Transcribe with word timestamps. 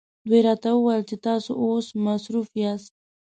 دوی 0.27 0.41
راته 0.47 0.69
وویل 0.73 1.03
چې 1.09 1.15
تاسو 1.25 1.51
اوس 1.63 1.85
مصروفه 2.05 2.55
یاست. 2.63 2.93